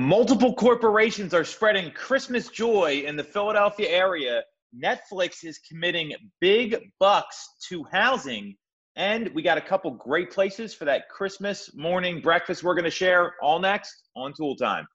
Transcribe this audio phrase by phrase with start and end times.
[0.00, 4.42] Multiple corporations are spreading Christmas joy in the Philadelphia area.
[4.74, 8.56] Netflix is committing big bucks to housing.
[8.96, 12.90] And we got a couple great places for that Christmas morning breakfast we're going to
[12.90, 14.86] share all next on Tool Time.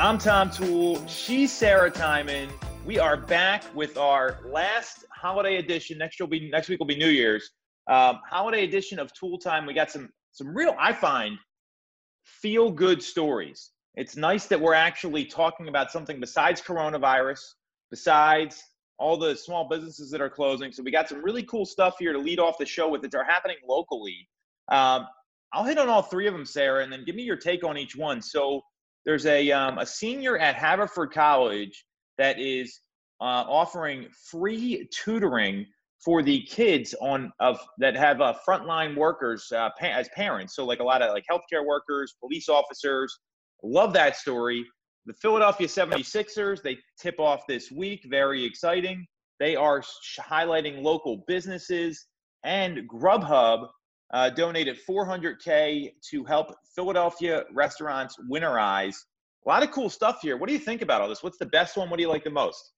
[0.00, 1.06] I'm Tom Tool.
[1.06, 2.50] She's Sarah Tymon.
[2.86, 5.98] We are back with our last holiday edition.
[5.98, 7.50] Next will be next week will be New Year's.
[7.90, 9.66] Um, holiday edition of Tool Time.
[9.66, 11.36] We got some some real I find
[12.22, 13.72] feel good stories.
[13.96, 17.40] It's nice that we're actually talking about something besides coronavirus,
[17.90, 18.62] besides
[18.98, 20.70] all the small businesses that are closing.
[20.70, 23.16] So we got some really cool stuff here to lead off the show with that
[23.16, 24.28] are happening locally.
[24.70, 25.08] Um,
[25.52, 27.76] I'll hit on all three of them, Sarah, and then give me your take on
[27.76, 28.22] each one.
[28.22, 28.60] So
[29.04, 31.84] there's a um, a senior at Haverford College
[32.18, 32.80] that is
[33.20, 35.66] uh, offering free tutoring
[36.04, 40.54] for the kids on of that have uh, frontline workers uh, pa- as parents.
[40.54, 43.18] So like a lot of like healthcare workers, police officers.
[43.62, 44.64] Love that story.
[45.06, 48.06] The Philadelphia 76ers, they tip off this week.
[48.10, 49.06] Very exciting.
[49.40, 52.06] They are sh- highlighting local businesses
[52.44, 53.68] and Grubhub
[54.12, 58.94] uh, donated 400K to help Philadelphia restaurants winterize.
[59.46, 60.36] A lot of cool stuff here.
[60.36, 61.22] What do you think about all this?
[61.22, 61.88] What's the best one?
[61.88, 62.72] What do you like the most?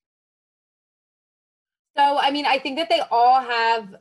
[1.97, 3.97] So, I mean, I think that they all have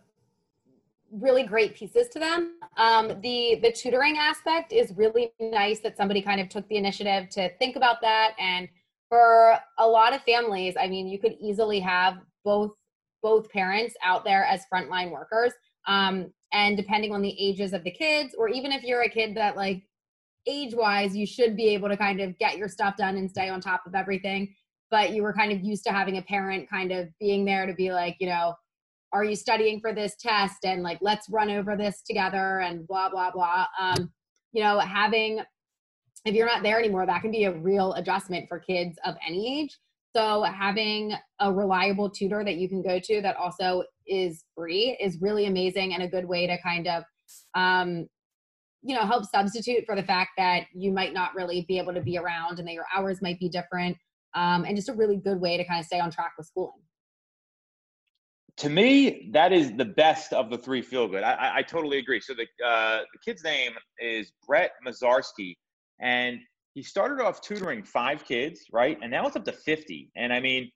[1.11, 2.59] really great pieces to them.
[2.75, 7.29] Um, the the tutoring aspect is really nice that somebody kind of took the initiative
[7.29, 8.33] to think about that.
[8.37, 8.67] And
[9.07, 12.71] for a lot of families, I mean, you could easily have both
[13.23, 15.53] both parents out there as frontline workers.
[15.87, 19.35] Um, and depending on the ages of the kids, or even if you're a kid
[19.35, 19.83] that like
[20.47, 23.49] age wise, you should be able to kind of get your stuff done and stay
[23.49, 24.53] on top of everything
[24.89, 27.73] but you were kind of used to having a parent kind of being there to
[27.73, 28.53] be like, you know,
[29.13, 30.65] are you studying for this test?
[30.65, 33.65] And like, let's run over this together and blah, blah, blah.
[33.79, 34.11] Um,
[34.53, 35.41] you know, having,
[36.25, 39.61] if you're not there anymore, that can be a real adjustment for kids of any
[39.61, 39.77] age.
[40.15, 45.21] So having a reliable tutor that you can go to that also is free is
[45.21, 47.03] really amazing and a good way to kind of,
[47.55, 48.07] um,
[48.83, 52.02] you know, help substitute for the fact that you might not really be able to
[52.02, 53.98] be around and that your hours might be different
[54.36, 56.73] um, and just a really good way to kind of stay on track with schooling.
[58.58, 61.23] To me, that is the best of the three feel good.
[61.23, 62.20] I, I, totally agree.
[62.20, 65.55] So the uh, the kid's name is Brett Mazarski,
[66.02, 66.39] and
[66.73, 68.98] he started off tutoring five kids, right?
[69.02, 70.10] And now it's up to fifty.
[70.16, 70.71] And I mean,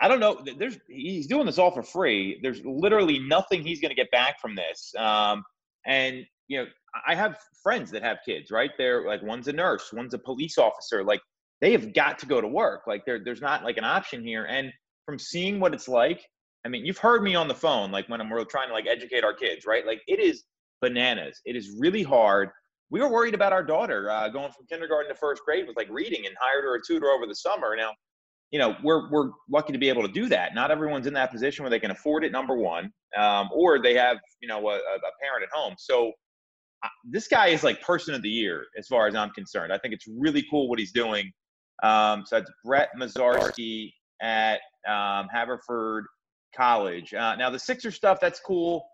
[0.00, 0.40] I don't know.
[0.56, 2.38] There's he's doing this all for free.
[2.42, 4.92] There's literally nothing he's going to get back from this.
[4.96, 5.42] Um,
[5.86, 6.66] and you know,
[7.06, 8.72] I have friends that have kids, right?
[8.76, 11.04] They're like one's a nurse, one's a police officer.
[11.04, 11.20] Like
[11.60, 12.82] they have got to go to work.
[12.88, 14.46] Like there, there's not like an option here.
[14.46, 14.72] And
[15.06, 16.26] from seeing what it's like,
[16.66, 19.22] I mean, you've heard me on the phone, like when I'm trying to like educate
[19.22, 19.86] our kids, right?
[19.86, 20.42] Like it is
[20.82, 21.40] bananas.
[21.44, 22.50] It is really hard.
[22.90, 25.88] We were worried about our daughter uh, going from kindergarten to first grade with like
[25.88, 27.76] reading and hired her a tutor over the summer.
[27.76, 27.92] Now,
[28.50, 30.56] you know, we're we're lucky to be able to do that.
[30.56, 32.32] Not everyone's in that position where they can afford it.
[32.32, 35.74] Number one, um, or they have you know a, a parent at home.
[35.78, 36.10] So
[37.04, 39.72] this guy is like person of the year as far as I'm concerned.
[39.72, 41.30] I think it's really cool what he's doing.
[41.82, 43.92] Um, so that's Brett Mazarski
[44.22, 46.04] at um, Haverford
[46.56, 47.14] College.
[47.14, 48.84] Uh, now the Sixer stuff, that's cool.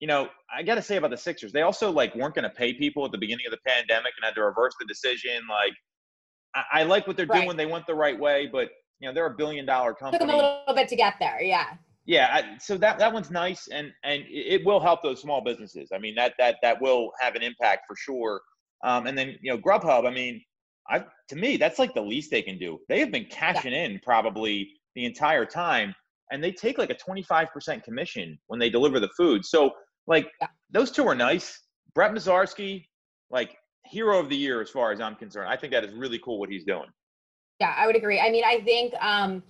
[0.00, 2.50] You know, I got to say about the Sixers, they also like weren't going to
[2.50, 5.42] pay people at the beginning of the pandemic and had to reverse the decision.
[5.48, 5.72] Like,
[6.54, 7.44] I, I like what they're right.
[7.44, 7.56] doing.
[7.56, 10.18] They went the right way, but you know, they're a billion dollar company.
[10.18, 11.40] Took them a little bit to get there.
[11.42, 11.74] Yeah.
[12.10, 12.28] Yeah.
[12.32, 15.90] I, so that that one's nice, and and it will help those small businesses.
[15.94, 18.40] I mean, that that that will have an impact for sure.
[18.82, 20.06] Um, and then you know, Grubhub.
[20.06, 20.42] I mean
[20.88, 22.80] I to me that's like the least they can do.
[22.88, 23.84] They have been cashing yeah.
[23.84, 25.94] in probably the entire time,
[26.32, 29.44] and they take like a 25% commission when they deliver the food.
[29.44, 29.70] So
[30.08, 30.48] like yeah.
[30.70, 31.60] those two are nice.
[31.94, 32.86] Brett Mazarski,
[33.30, 35.48] like hero of the year as far as I'm concerned.
[35.48, 36.88] I think that is really cool what he's doing.
[37.60, 38.18] Yeah, I would agree.
[38.18, 39.42] I mean, I think um,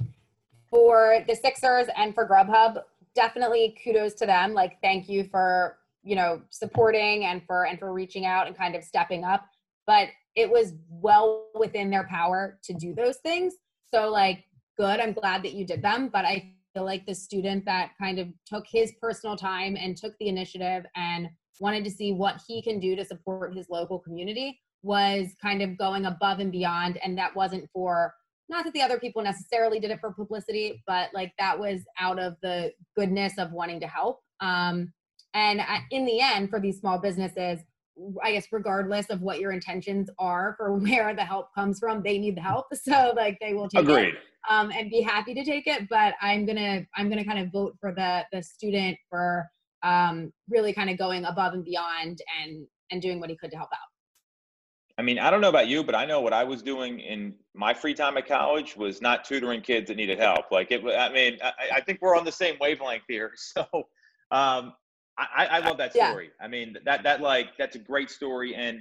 [0.70, 2.82] for the Sixers and for Grubhub,
[3.14, 4.54] definitely kudos to them.
[4.54, 8.74] Like, thank you for you know supporting and for and for reaching out and kind
[8.74, 9.44] of stepping up.
[9.86, 13.54] But it was well within their power to do those things.
[13.92, 14.44] So like
[14.78, 18.18] good, I'm glad that you did them, but I feel like the student that kind
[18.18, 21.28] of took his personal time and took the initiative and
[21.58, 25.76] wanted to see what he can do to support his local community was kind of
[25.76, 28.14] going above and beyond and that wasn't for
[28.50, 32.18] not that the other people necessarily did it for publicity but like that was out
[32.18, 34.92] of the goodness of wanting to help um,
[35.34, 35.60] and
[35.90, 37.60] in the end for these small businesses
[38.22, 42.18] I guess regardless of what your intentions are for where the help comes from, they
[42.18, 42.66] need the help.
[42.74, 44.14] So like they will take Agreed.
[44.14, 44.14] it
[44.48, 45.88] um, and be happy to take it.
[45.88, 49.46] But I'm gonna I'm gonna kind of vote for the the student for
[49.82, 53.56] um, really kind of going above and beyond and and doing what he could to
[53.56, 53.78] help out.
[54.98, 57.34] I mean, I don't know about you, but I know what I was doing in
[57.54, 60.46] my free time at college was not tutoring kids that needed help.
[60.50, 63.32] Like it, I mean, I, I think we're on the same wavelength here.
[63.38, 63.64] So,
[64.30, 64.74] um,
[65.18, 66.30] I, I love that story.
[66.38, 66.44] Yeah.
[66.44, 68.80] I mean, that that like that's a great story, and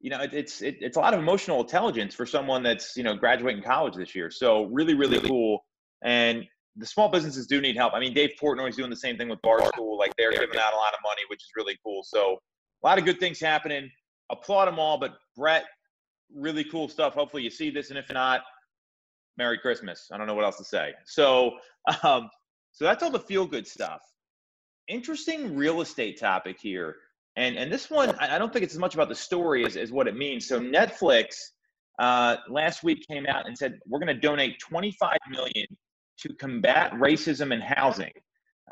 [0.00, 3.02] you know, it, it's it, it's a lot of emotional intelligence for someone that's you
[3.02, 4.30] know graduating college this year.
[4.30, 5.64] So really, really cool.
[6.02, 6.44] And
[6.76, 7.94] the small businesses do need help.
[7.94, 9.98] I mean, Dave Portnoy's doing the same thing with Barstool.
[9.98, 12.02] Like they're giving out a lot of money, which is really cool.
[12.04, 12.38] So
[12.82, 13.90] a lot of good things happening
[14.30, 14.98] applaud them all.
[14.98, 15.64] But Brett,
[16.34, 17.14] really cool stuff.
[17.14, 18.42] Hopefully you see this, and if not,
[19.36, 20.08] Merry Christmas.
[20.12, 20.92] I don't know what else to say.
[21.04, 21.52] So,
[22.02, 22.28] um,
[22.72, 24.00] so that's all the feel good stuff.
[24.88, 26.96] Interesting real estate topic here,
[27.36, 29.92] and and this one I don't think it's as much about the story as, as
[29.92, 30.46] what it means.
[30.46, 31.36] So Netflix
[31.98, 35.66] uh, last week came out and said we're going to donate 25 million
[36.20, 38.12] to combat racism in housing.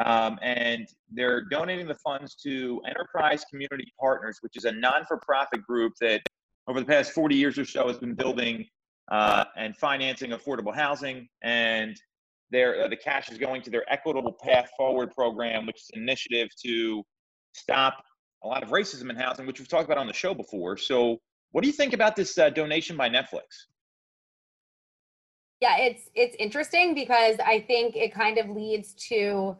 [0.04, 5.18] Um, and they're donating the funds to Enterprise Community Partners, which is a non for
[5.18, 6.22] profit group that
[6.68, 8.66] over the past 40 years or so has been building
[9.10, 11.28] uh, and financing affordable housing.
[11.42, 12.00] And
[12.50, 16.02] their, uh, the cash is going to their Equitable Path Forward program, which is an
[16.02, 17.02] initiative to
[17.54, 18.04] stop
[18.44, 20.76] a lot of racism in housing, which we've talked about on the show before.
[20.76, 21.18] So,
[21.52, 23.66] what do you think about this uh, donation by Netflix?
[25.60, 29.56] Yeah, it's it's interesting because I think it kind of leads to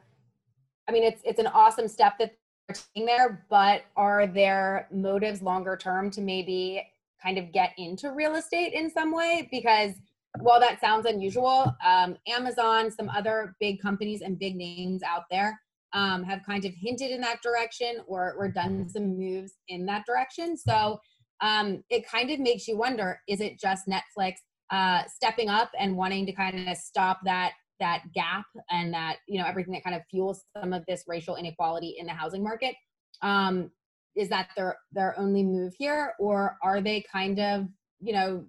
[0.89, 2.35] I mean, it's it's an awesome step that
[2.67, 6.83] they're taking there, but are there motives longer term to maybe
[7.23, 9.49] kind of get into real estate in some way?
[9.51, 9.93] Because
[10.41, 15.59] while that sounds unusual, um, Amazon, some other big companies and big names out there
[15.95, 20.05] um, have kind of hinted in that direction or, or done some moves in that
[20.07, 20.57] direction.
[20.57, 21.01] So
[21.41, 24.35] um, it kind of makes you wonder is it just Netflix
[24.71, 29.39] uh, stepping up and wanting to kind of stop that that gap and that you
[29.39, 32.75] know everything that kind of fuels some of this racial inequality in the housing market
[33.23, 33.71] um,
[34.19, 36.13] is that their their only move here?
[36.19, 37.69] Or are they kind of
[38.01, 38.45] you know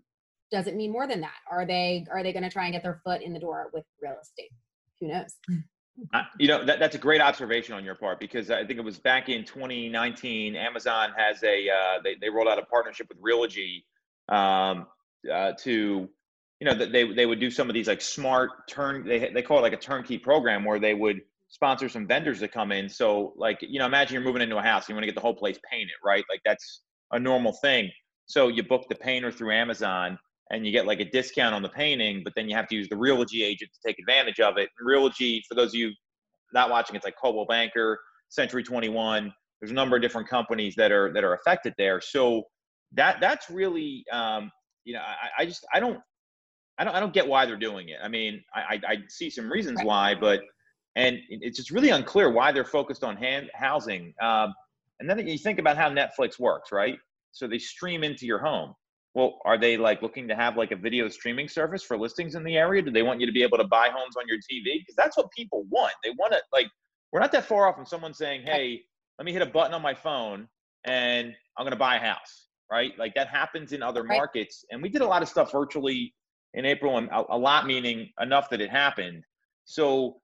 [0.52, 1.38] does it mean more than that?
[1.50, 3.86] Are they are they going to try and get their foot in the door with
[4.02, 4.52] real estate?
[5.00, 5.36] Who knows?
[6.14, 8.86] Uh, you know that, that's a great observation on your part because i think it
[8.86, 13.22] was back in 2019 amazon has a uh, they, they rolled out a partnership with
[13.22, 13.84] realogy
[14.34, 14.88] um,
[15.30, 16.08] uh, to
[16.62, 19.42] you know that they they would do some of these like smart turn they they
[19.42, 21.20] call it like a turnkey program where they would
[21.50, 22.88] sponsor some vendors to come in.
[22.88, 25.22] So like you know imagine you're moving into a house, you want to get the
[25.22, 26.24] whole place painted, right?
[26.30, 26.82] Like that's
[27.12, 27.90] a normal thing.
[28.28, 30.18] So you book the painter through Amazon
[30.52, 32.88] and you get like a discount on the painting, but then you have to use
[32.90, 34.70] the Realogy agent to take advantage of it.
[34.80, 35.92] And Realogy, for those of you
[36.54, 38.00] not watching, it's like Coldwell Banker,
[38.30, 39.32] Century 21.
[39.60, 42.00] There's a number of different companies that are that are affected there.
[42.00, 42.44] So
[42.94, 44.52] that that's really um,
[44.86, 46.00] you know I, I just I don't
[46.78, 47.98] I don't I don't get why they're doing it.
[48.02, 50.42] I mean, I I, I see some reasons why, but
[51.00, 54.14] and it's just really unclear why they're focused on hand, housing.
[54.22, 54.54] Um,
[55.00, 57.00] and then you think about how Netflix works, right?
[57.32, 58.74] So they stream into your home.
[59.16, 62.44] Well, are they like looking to have like a video streaming service for listings in
[62.44, 62.82] the area?
[62.82, 64.80] Do they want you to be able to buy homes on your TV?
[64.80, 65.94] Because that's what people want.
[66.04, 66.68] They want to like.
[67.14, 68.82] We're not that far off from someone saying, "Hey,
[69.18, 70.48] let me hit a button on my phone
[70.84, 72.92] and I'm going to buy a house." Right?
[73.00, 76.14] Like that happens in other markets, and we did a lot of stuff virtually
[76.56, 79.24] in April, and a, a lot meaning enough that it happened.
[79.64, 80.20] So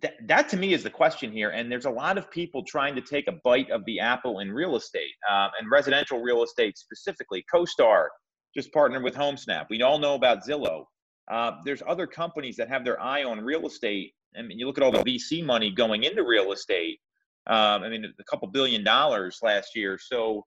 [0.00, 1.50] th- that to me is the question here.
[1.50, 4.52] And there's a lot of people trying to take a bite of the apple in
[4.52, 7.44] real estate uh, and residential real estate specifically.
[7.52, 8.06] CoStar
[8.54, 9.66] just partnered with HomeSnap.
[9.70, 10.84] We all know about Zillow.
[11.30, 14.12] Uh, there's other companies that have their eye on real estate.
[14.36, 16.98] I mean, you look at all the VC money going into real estate.
[17.46, 19.98] Um, I mean, a couple billion dollars last year.
[20.00, 20.44] So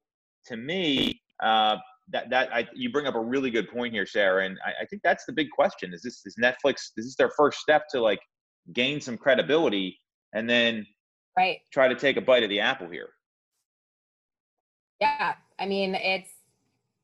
[0.48, 1.78] to me, uh,
[2.10, 4.86] that that I, you bring up a really good point here, Sarah, and I, I,
[4.86, 6.92] think that's the big question: is this is Netflix?
[6.98, 8.20] Is this their first step to like
[8.74, 10.00] gain some credibility
[10.34, 10.86] and then
[11.38, 13.10] right try to take a bite of the apple here?
[15.00, 16.32] Yeah, I mean it's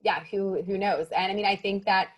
[0.04, 1.08] yeah, who who knows?
[1.16, 2.10] And I mean, I think that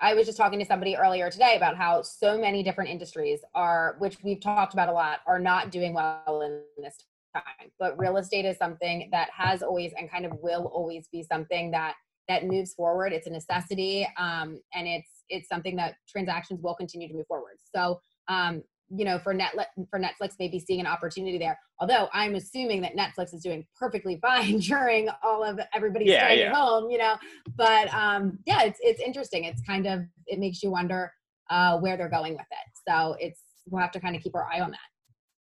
[0.00, 3.96] I was just talking to somebody earlier today about how so many different industries are,
[3.98, 6.98] which we've talked about a lot, are not doing well in this
[7.34, 7.70] time.
[7.78, 11.70] But real estate is something that has always and kind of will always be something
[11.72, 11.94] that
[12.28, 13.12] that moves forward.
[13.12, 17.56] It's a necessity, um, and it's it's something that transactions will continue to move forward.
[17.74, 19.54] So, um, you know, for net
[19.90, 21.58] for Netflix, maybe seeing an opportunity there.
[21.80, 26.40] Although I'm assuming that Netflix is doing perfectly fine during all of everybody yeah, staying
[26.40, 26.46] yeah.
[26.46, 27.16] at home, you know.
[27.56, 29.44] But um, yeah, it's it's interesting.
[29.44, 31.12] It's kind of it makes you wonder
[31.50, 32.88] uh, where they're going with it.
[32.88, 34.78] So it's we'll have to kind of keep our eye on that.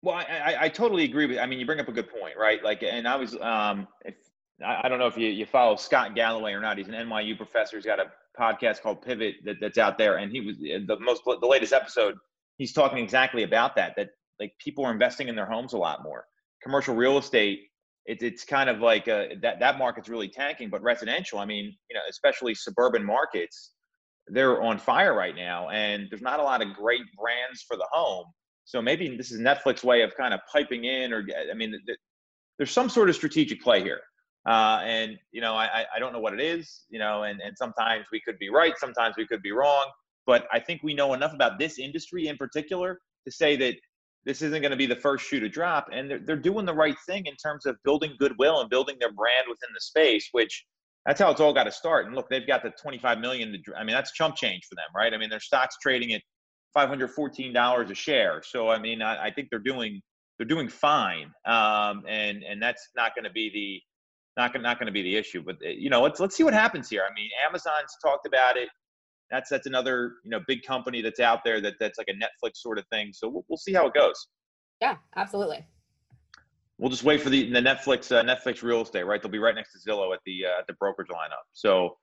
[0.03, 1.39] Well, I, I, I, totally agree with.
[1.39, 2.63] I mean, you bring up a good point, right?
[2.63, 4.15] Like, and I was, um, if
[4.65, 6.79] I, I don't know if you, you follow Scott Galloway or not.
[6.79, 7.77] He's an NYU professor.
[7.77, 11.23] He's got a podcast called Pivot that, that's out there, and he was the most
[11.25, 12.15] the latest episode.
[12.59, 13.95] He's talking exactly about that.
[13.97, 14.09] That
[14.41, 16.25] like people are investing in their homes a lot more.
[16.63, 17.61] Commercial real estate,
[18.07, 20.71] it, it's kind of like a, that that market's really tanking.
[20.71, 23.73] But residential, I mean, you know, especially suburban markets,
[24.29, 27.87] they're on fire right now, and there's not a lot of great brands for the
[27.93, 28.27] home.
[28.65, 31.73] So maybe this is Netflix way of kind of piping in, or I mean,
[32.59, 34.01] there's some sort of strategic play here.
[34.49, 37.57] Uh, and you know, I, I don't know what it is, you know, and, and
[37.57, 39.87] sometimes we could be right, sometimes we could be wrong.
[40.27, 43.75] But I think we know enough about this industry in particular to say that
[44.25, 45.87] this isn't going to be the first shoe to drop.
[45.93, 49.13] And they're, they're doing the right thing in terms of building goodwill and building their
[49.13, 50.65] brand within the space, which
[51.07, 52.07] that's how it's all got to start.
[52.07, 53.53] And look, they've got the 25 million.
[53.53, 55.15] To, I mean, that's chump change for them, right?
[55.15, 56.23] I mean, their stock's trading at
[56.77, 58.43] $514 a share.
[58.45, 60.03] So, I mean, I, I think they're doing,
[60.39, 61.31] they're doing fine.
[61.47, 63.81] Um, and, and that's not going to be the,
[64.37, 65.43] not going not going to be the issue.
[65.45, 67.03] But eh, you know, let's let's see what happens here.
[67.09, 68.69] I mean, Amazon's talked about it.
[69.31, 72.57] That's that's another you know big company that's out there that that's like a Netflix
[72.57, 73.11] sort of thing.
[73.13, 74.29] So we'll, we'll see how it goes.
[74.81, 75.67] Yeah, absolutely.
[76.79, 79.05] We'll just wait for the the Netflix uh, Netflix real estate.
[79.05, 81.45] Right, they'll be right next to Zillow at the uh, at the brokerage lineup.
[81.53, 81.97] So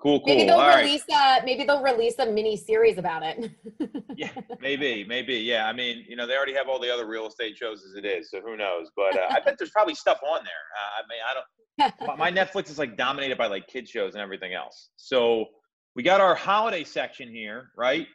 [0.00, 0.22] cool, cool.
[0.26, 1.42] Maybe they'll All release right.
[1.42, 3.50] a maybe they'll release a mini series about it.
[4.16, 5.34] yeah, maybe, maybe.
[5.34, 7.94] Yeah, I mean, you know, they already have all the other real estate shows as
[7.94, 8.88] it is, so who knows?
[8.96, 10.64] But uh, I bet there's probably stuff on there.
[10.78, 11.44] Uh, I mean, I don't
[12.18, 14.90] my Netflix is like dominated by like kid shows and everything else.
[14.96, 15.46] So
[15.98, 18.06] we got our holiday section here, right?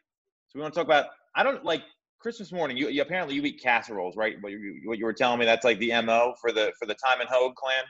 [0.48, 1.08] So we want to talk about.
[1.36, 1.82] I don't like
[2.18, 2.78] Christmas morning.
[2.78, 4.38] You, you apparently you eat casseroles, right?
[4.40, 6.94] What you, what you were telling me that's like the mo for the for the
[6.94, 7.84] Time and Hogue clan.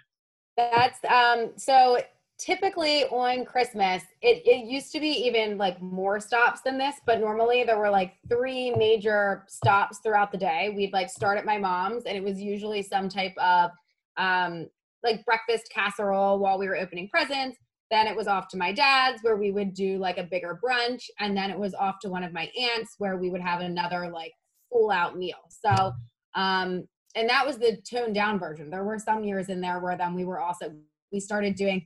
[0.58, 1.52] That's um.
[1.58, 2.00] So
[2.40, 7.20] typically on Christmas, it, it used to be even like more stops than this, but
[7.20, 10.74] normally there were like three major stops throughout the day.
[10.76, 13.70] We'd like start at my mom's, and it was usually some type of
[14.18, 14.66] um,
[15.04, 17.58] like breakfast casserole while we were opening presents.
[17.92, 21.10] Then it was off to my dad's where we would do like a bigger brunch.
[21.20, 24.10] And then it was off to one of my aunts where we would have another
[24.10, 24.34] like
[24.72, 25.38] full out meal.
[25.50, 25.94] So,
[26.36, 28.70] um, and that was the toned down version.
[28.70, 30.74] There were some years in there where then we were also,
[31.12, 31.86] we started doing.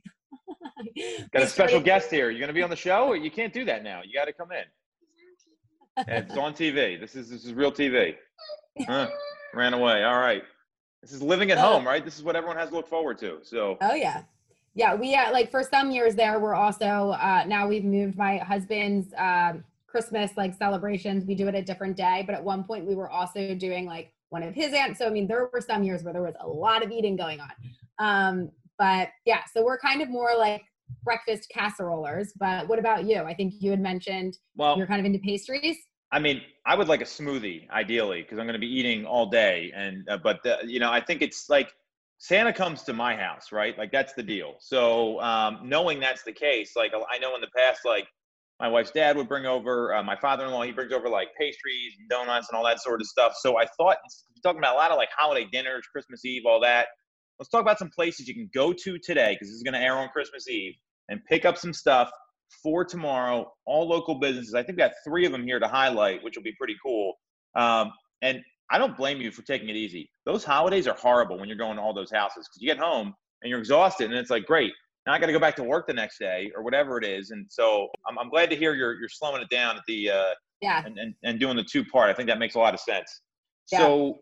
[1.32, 2.30] got a special guest here.
[2.30, 3.12] You're going to be on the show?
[3.12, 4.00] You can't do that now.
[4.04, 4.64] You got to come in.
[6.08, 6.98] it's on TV.
[6.98, 8.14] This is this is real TV.
[8.86, 9.08] Huh,
[9.52, 10.04] ran away.
[10.04, 10.44] All right.
[11.02, 12.04] This is living at home, right?
[12.04, 13.38] This is what everyone has to look forward to.
[13.42, 13.78] So.
[13.80, 14.22] Oh yeah,
[14.74, 14.94] yeah.
[14.94, 19.12] We uh, like for some years there, we're also uh, now we've moved my husband's
[19.16, 21.24] um, Christmas like celebrations.
[21.24, 24.12] We do it a different day, but at one point we were also doing like
[24.30, 24.98] one of his aunts.
[24.98, 27.40] So I mean, there were some years where there was a lot of eating going
[27.40, 27.50] on.
[27.98, 30.62] Um, but yeah, so we're kind of more like
[31.02, 32.28] breakfast casserolers.
[32.38, 33.22] But what about you?
[33.22, 35.76] I think you had mentioned well, you're kind of into pastries.
[36.10, 39.26] I mean, I would like a smoothie ideally because I'm going to be eating all
[39.26, 39.72] day.
[39.74, 41.74] And uh, but the, you know, I think it's like
[42.18, 43.78] Santa comes to my house, right?
[43.78, 44.54] Like that's the deal.
[44.58, 48.08] So um, knowing that's the case, like I know in the past, like
[48.58, 50.62] my wife's dad would bring over uh, my father-in-law.
[50.62, 53.34] He brings over like pastries and donuts and all that sort of stuff.
[53.38, 53.98] So I thought
[54.42, 56.88] talking about a lot of like holiday dinners, Christmas Eve, all that.
[57.38, 59.80] Let's talk about some places you can go to today because this is going to
[59.80, 60.74] air on Christmas Eve
[61.08, 62.10] and pick up some stuff
[62.62, 64.54] for tomorrow, all local businesses.
[64.54, 67.14] I think we got three of them here to highlight, which will be pretty cool.
[67.54, 70.10] Um, and I don't blame you for taking it easy.
[70.26, 73.14] Those holidays are horrible when you're going to all those houses because you get home
[73.42, 74.72] and you're exhausted, and it's like, great,
[75.06, 77.30] now I got to go back to work the next day or whatever it is.
[77.30, 80.34] And so I'm, I'm glad to hear you're you're slowing it down at the uh,
[80.60, 82.10] yeah and, and, and doing the two part.
[82.10, 83.22] I think that makes a lot of sense.
[83.72, 83.78] Yeah.
[83.78, 84.18] So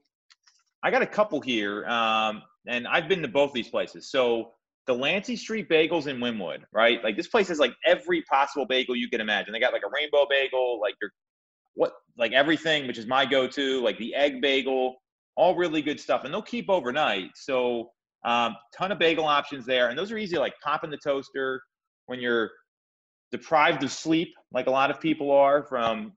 [0.84, 4.10] I got a couple here, um, and I've been to both these places.
[4.12, 4.52] So
[4.86, 7.02] Delancey Street Bagels in Wynnewood, right?
[7.02, 9.52] Like this place has like every possible bagel you can imagine.
[9.52, 11.10] They got like a rainbow bagel, like your
[11.76, 14.96] what like everything, which is my go-to, like the egg bagel,
[15.36, 16.24] all really good stuff.
[16.24, 17.30] And they'll keep overnight.
[17.34, 17.90] So
[18.24, 19.88] um, ton of bagel options there.
[19.88, 21.62] And those are easy, like pop in the toaster
[22.06, 22.50] when you're
[23.30, 26.12] deprived of sleep, like a lot of people are from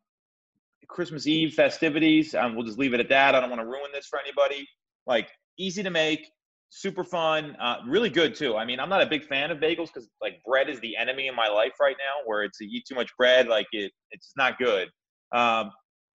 [0.88, 2.34] Christmas Eve festivities.
[2.34, 3.36] Um, we'll just leave it at that.
[3.36, 4.68] I don't want to ruin this for anybody.
[5.06, 6.28] Like easy to make,
[6.70, 8.56] super fun, uh, really good too.
[8.56, 11.28] I mean, I'm not a big fan of bagels because like bread is the enemy
[11.28, 12.26] in my life right now.
[12.26, 14.90] Where it's you eat too much bread, like it, it's not good.
[15.32, 15.72] Um,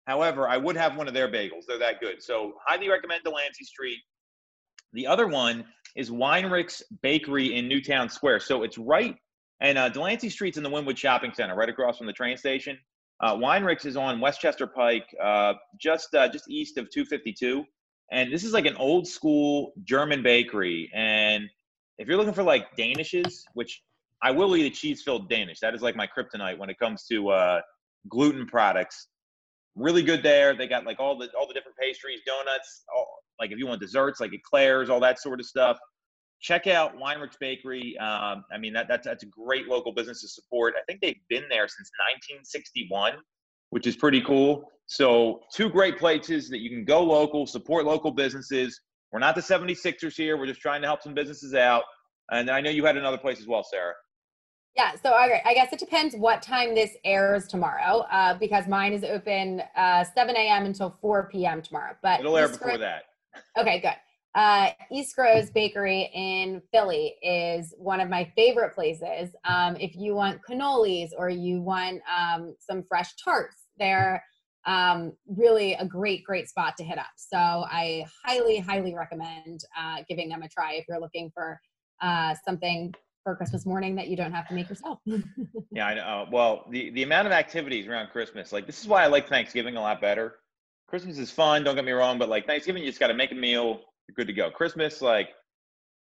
[0.07, 1.67] however, I would have one of their bagels.
[1.67, 2.23] They're that good.
[2.23, 3.99] So highly recommend Delancey Street.
[4.93, 5.65] The other one
[5.97, 8.41] is Weinrich's Bakery in Newtown Square.
[8.41, 9.17] So it's right,
[9.61, 12.79] and uh, Delancey Street's in the Wynnewood Shopping Center, right across from the train station.
[13.21, 17.65] Uh, Weinrich's is on Westchester Pike, uh, just uh, just east of 252
[18.11, 20.91] and this is like an old school German bakery.
[20.95, 21.49] And
[21.99, 23.83] if you're looking for like Danishes, which
[24.23, 27.07] I will eat a cheese filled Danish, that is like my kryptonite when it comes
[27.07, 27.61] to uh,
[28.09, 29.09] gluten products.
[29.77, 30.55] Really good there.
[30.55, 33.07] They got like all the all the different pastries, donuts, all,
[33.41, 35.79] like if you want desserts, like eclairs, all that sort of stuff.
[36.41, 37.97] check out Weinrich's Bakery.
[37.99, 40.75] Um, I mean, that, that's, that's a great local business to support.
[40.77, 41.91] I think they've been there since
[42.29, 43.15] 1961,
[43.71, 44.71] which is pretty cool.
[44.87, 48.79] So, two great places that you can go local, support local businesses.
[49.11, 50.37] We're not the 76ers here.
[50.37, 51.85] We're just trying to help some businesses out.
[52.31, 53.95] And I know you had another place as well, Sarah.
[54.77, 58.93] Yeah, so I, I guess it depends what time this airs tomorrow, uh, because mine
[58.93, 60.67] is open uh, 7 a.m.
[60.67, 61.63] until 4 p.m.
[61.63, 61.95] tomorrow.
[62.03, 63.05] But it'll air before that.
[63.57, 63.95] Okay, good.
[64.35, 69.31] Uh, East Groves Bakery in Philly is one of my favorite places.
[69.45, 74.25] Um, if you want cannolis or you want um, some fresh tarts, they're
[74.67, 77.07] um, really a great, great spot to hit up.
[77.17, 81.61] So I highly, highly recommend uh, giving them a try if you're looking for
[82.03, 82.93] uh, something
[83.25, 85.01] for Christmas morning that you don't have to make yourself.
[85.73, 86.03] yeah, I know.
[86.03, 89.29] Uh, well, the, the amount of activities around Christmas, like this is why I like
[89.29, 90.37] Thanksgiving a lot better.
[90.87, 93.33] Christmas is fun, don't get me wrong, but like Thanksgiving, you just got to make
[93.33, 94.51] a meal, you're good to go.
[94.51, 95.31] Christmas, like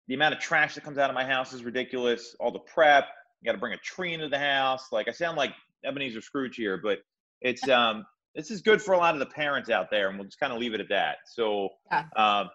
[0.06, 2.34] the amount of trash that comes out of my house is ridiculous.
[2.40, 3.08] All the prep,
[3.42, 4.86] you got to bring a tree into the house.
[4.92, 5.52] Like I sound like
[5.84, 7.00] Ebenezer Scrooge here, but
[7.42, 10.26] it's um this is good for a lot of the parents out there, and we'll
[10.26, 11.16] just kind of leave it at that.
[11.26, 12.04] So, yeah.
[12.16, 12.48] um,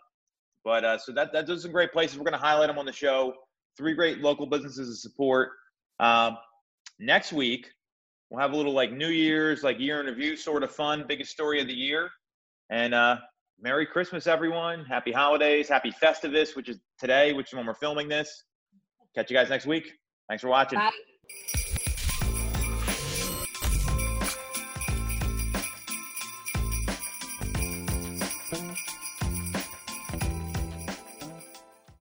[0.63, 2.17] but uh, so that that those are some great places.
[2.17, 3.33] We're going to highlight them on the show.
[3.77, 5.51] Three great local businesses to support.
[5.99, 6.37] Um,
[6.99, 7.69] next week,
[8.29, 11.31] we'll have a little like New Year's, like year in review sort of fun, biggest
[11.31, 12.09] story of the year.
[12.69, 13.17] And uh,
[13.59, 14.85] Merry Christmas, everyone.
[14.85, 15.69] Happy holidays.
[15.69, 18.43] Happy Festivus, which is today, which is when we're filming this.
[19.15, 19.93] Catch you guys next week.
[20.27, 20.79] Thanks for watching.
[20.79, 21.59] Bye.